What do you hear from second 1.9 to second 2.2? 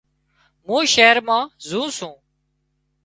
سُون